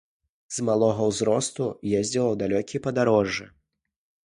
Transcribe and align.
З 0.55 0.63
малога 0.69 1.03
ўзросту 1.09 1.67
ездзіла 1.99 2.25
ў 2.31 2.35
далёкія 2.41 2.85
падарожжы. 2.89 3.49